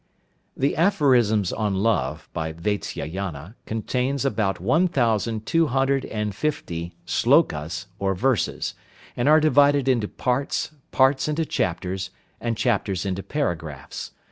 The 0.57 0.75
'Aphorisms 0.77 1.53
on 1.53 1.75
Love,' 1.75 2.27
by 2.33 2.53
Vatsyayana, 2.53 3.53
contains 3.67 4.25
about 4.25 4.59
one 4.59 4.87
thousand 4.87 5.45
two 5.45 5.67
hundred 5.67 6.05
and 6.05 6.33
fifty 6.33 6.95
slokas 7.05 7.85
or 7.99 8.15
verses, 8.15 8.73
and 9.15 9.29
are 9.29 9.39
divided 9.39 9.87
into 9.87 10.07
parts, 10.07 10.71
parts 10.91 11.27
into 11.27 11.45
chapters, 11.45 12.09
and 12.39 12.57
chapters 12.57 13.05
into 13.05 13.21
paragraphs. 13.21 14.13